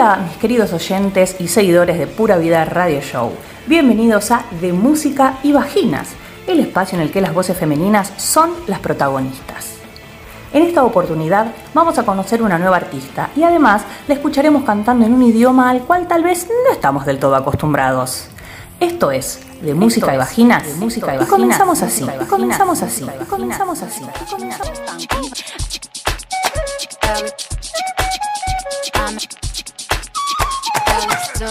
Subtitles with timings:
[0.00, 3.32] Hola mis queridos oyentes y seguidores de Pura Vida Radio Show.
[3.66, 6.12] Bienvenidos a De Música y Vaginas,
[6.46, 9.74] el espacio en el que las voces femeninas son las protagonistas.
[10.54, 15.12] En esta oportunidad vamos a conocer una nueva artista y además la escucharemos cantando en
[15.12, 18.28] un idioma al cual tal vez no estamos del todo acostumbrados.
[18.80, 20.66] Esto es de música y vaginas.
[20.66, 22.06] De música y, comenzamos así.
[22.22, 23.04] Y comenzamos así.
[23.04, 24.02] Y comenzamos así.
[24.02, 24.70] Y comenzamos
[31.40, 31.46] Lo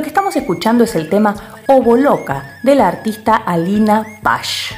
[0.00, 1.34] que estamos escuchando es el tema
[1.66, 4.74] Oboloca de la artista Alina Pash.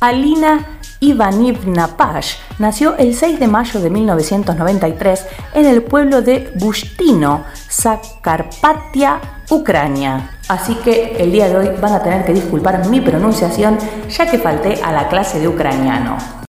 [0.00, 7.44] Alina Ivanivna Pash nació el 6 de mayo de 1993 en el pueblo de Bustino,
[7.70, 10.30] Zakarpatia, Ucrania.
[10.48, 13.78] Así que el día de hoy van a tener que disculpar mi pronunciación
[14.10, 16.39] ya que falté a la clase de ucraniano.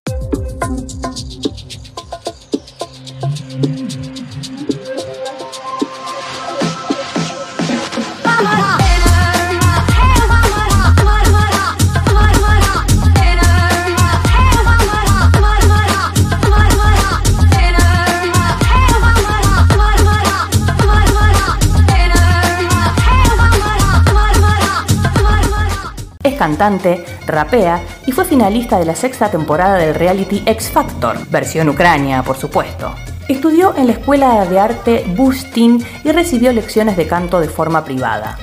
[26.42, 32.24] Cantante, rapea y fue finalista de la sexta temporada del reality X Factor, versión Ucrania,
[32.24, 32.92] por supuesto.
[33.28, 38.38] Estudió en la Escuela de Arte Bustin y recibió lecciones de canto de forma privada.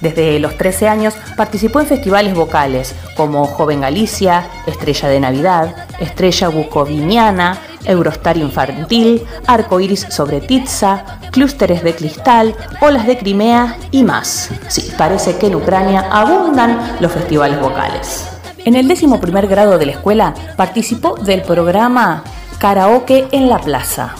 [0.00, 6.48] Desde los 13 años participó en festivales vocales como Joven Galicia, Estrella de Navidad, Estrella
[6.48, 14.50] Bucoviniana, Eurostar Infantil, Arco Iris sobre Titsa, Clústeres de Cristal, Olas de Crimea y más.
[14.68, 18.28] Sí, parece que en Ucrania abundan los festivales vocales.
[18.64, 22.22] En el décimo primer grado de la escuela participó del programa
[22.58, 24.14] Karaoke en la Plaza,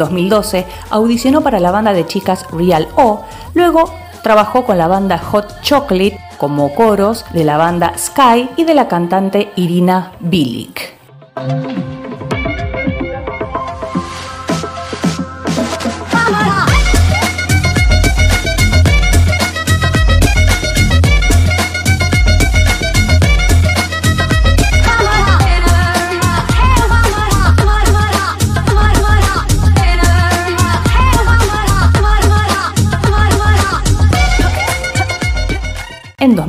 [0.00, 3.22] 2012 audicionó para la banda de chicas Real O,
[3.54, 3.94] luego
[4.24, 8.88] trabajó con la banda Hot Chocolate como coros de la banda Sky y de la
[8.88, 10.94] cantante Irina Bilic.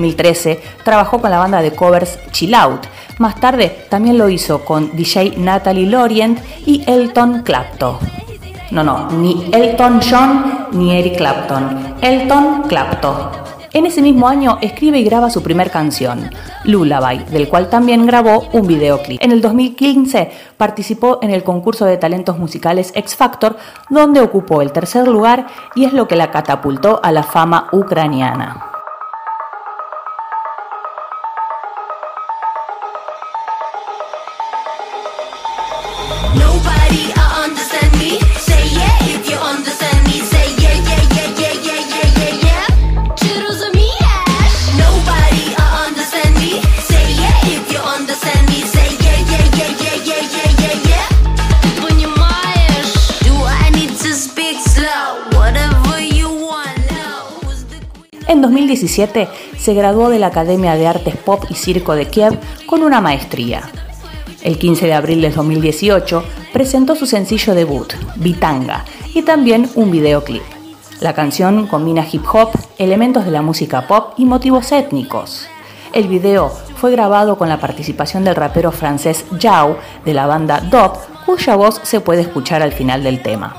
[0.01, 2.87] 2013 trabajó con la banda de covers Chill Out.
[3.19, 7.97] Más tarde también lo hizo con DJ Natalie Lorient y Elton Clapton.
[8.71, 11.95] No, no, ni Elton John ni Eric Clapton.
[12.01, 13.41] Elton Clapton.
[13.73, 16.29] En ese mismo año escribe y graba su primer canción,
[16.65, 19.23] Lullaby, del cual también grabó un videoclip.
[19.23, 23.55] En el 2015 participó en el concurso de talentos musicales X Factor,
[23.89, 28.70] donde ocupó el tercer lugar y es lo que la catapultó a la fama ucraniana.
[58.31, 59.27] En 2017
[59.57, 63.69] se graduó de la Academia de Artes Pop y Circo de Kiev con una maestría.
[64.43, 70.41] El 15 de abril de 2018 presentó su sencillo debut, Vitanga, y también un videoclip.
[70.99, 72.49] La canción combina hip hop,
[72.79, 75.45] elementos de la música pop y motivos étnicos.
[75.93, 80.97] El video fue grabado con la participación del rapero francés Yao de la banda Dop,
[81.25, 83.55] cuya voz se puede escuchar al final del tema.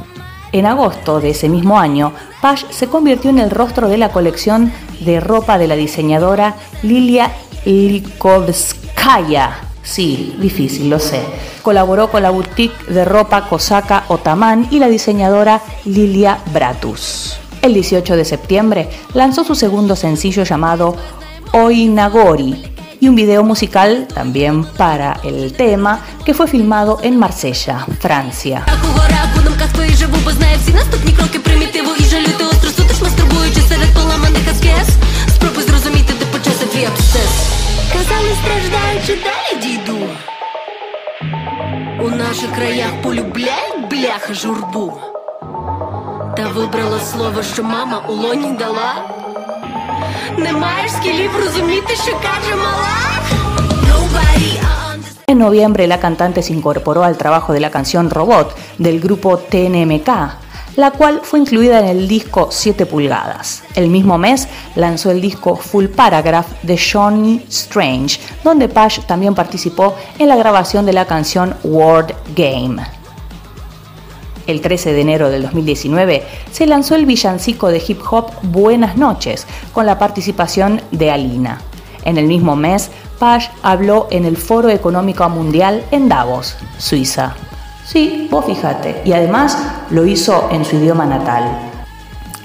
[0.51, 4.73] En agosto de ese mismo año, Pash se convirtió en el rostro de la colección
[5.01, 7.31] de ropa de la diseñadora Lilia
[7.65, 11.23] Likovskaya Sí, difícil, lo sé.
[11.63, 17.39] Colaboró con la boutique de ropa Cosaca Otaman y la diseñadora Lilia Bratus.
[17.63, 20.97] El 18 de septiembre lanzó su segundo sencillo llamado
[21.53, 28.65] Oinagori y un video musical también para el tema que fue filmado en Marsella, Francia.
[44.32, 44.94] полюбляють бляха журбу.
[46.38, 48.94] Та вибрала слово, що мама у лоні дала.
[50.38, 52.88] Не маєш скілів розуміти, що каже мала.
[53.90, 54.60] Nobody
[55.28, 60.10] En noviembre, la cantante se incorporó al trabajo de la canción Robot del grupo TNMK,
[60.78, 63.64] la cual fue incluida en el disco 7 pulgadas.
[63.76, 69.96] El mismo mes lanzó el disco Full Paragraph de Johnny Strange, donde Pash también participó
[70.18, 72.98] en la grabación de la canción Word Game.
[74.47, 79.47] El 13 de enero del 2019 se lanzó el villancico de hip hop Buenas noches,
[79.73, 81.61] con la participación de Alina.
[82.05, 87.35] En el mismo mes, Pash habló en el Foro Económico Mundial en Davos, Suiza.
[87.87, 89.03] Sí, vos fíjate.
[89.05, 89.57] Y además
[89.91, 91.45] lo hizo en su idioma natal.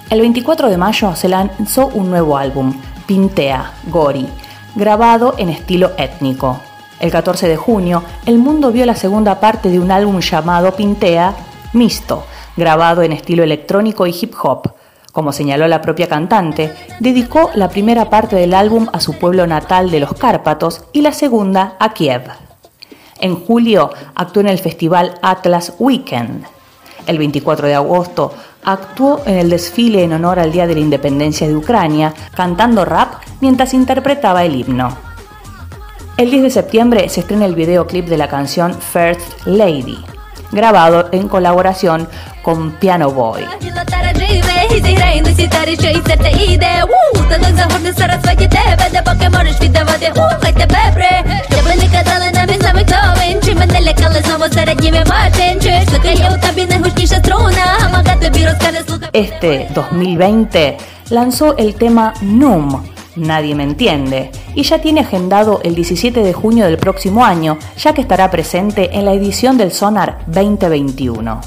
[0.09, 2.73] El 24 de mayo se lanzó un nuevo álbum,
[3.05, 4.27] Pintea, Gori,
[4.75, 6.59] grabado en estilo étnico.
[6.99, 11.35] El 14 de junio, el mundo vio la segunda parte de un álbum llamado Pintea,
[11.73, 12.25] Misto,
[12.55, 14.71] grabado en estilo electrónico y hip hop.
[15.11, 19.89] Como señaló la propia cantante, dedicó la primera parte del álbum a su pueblo natal
[19.89, 22.23] de los Cárpatos y la segunda a Kiev.
[23.19, 26.45] En julio actuó en el festival Atlas Weekend.
[27.07, 31.47] El 24 de agosto actuó en el desfile en honor al Día de la Independencia
[31.47, 34.95] de Ucrania, cantando rap mientras interpretaba el himno.
[36.17, 39.97] El 10 de septiembre se estrena el videoclip de la canción First Lady,
[40.51, 42.07] grabado en colaboración
[42.41, 43.45] con Piano Boy.
[59.13, 60.77] Este 2020
[61.09, 62.83] lanzó el tema NUM,
[63.17, 67.93] Nadie me entiende, y ya tiene agendado el 17 de junio del próximo año, ya
[67.93, 71.41] que estará presente en la edición del Sonar 2021.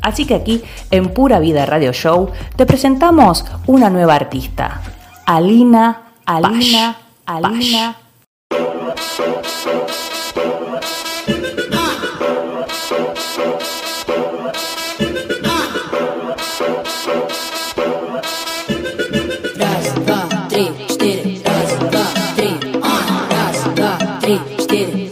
[0.00, 4.80] Así que aquí, en Pura Vida Radio Show, te presentamos una nueva artista,
[5.26, 6.96] Alina, Alina,
[7.26, 7.96] Alina.
[24.28, 24.36] 4,
[24.68, 25.08] 1, 2,